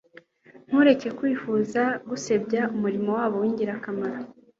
[0.67, 4.19] Ntureke Kwifuza gusebanya umurimo wabo w'ingirakamaro,